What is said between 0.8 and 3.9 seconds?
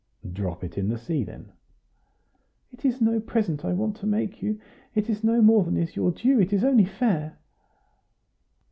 the sea, then." "It is no present I